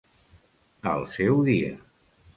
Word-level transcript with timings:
Al 0.93 1.05
seu 1.19 1.39
dia. 1.51 1.73